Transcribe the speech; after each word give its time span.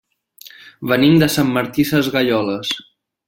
Venim 0.91 1.19
de 1.23 1.29
Sant 1.35 1.53
Martí 1.59 1.87
Sesgueioles. 1.91 2.73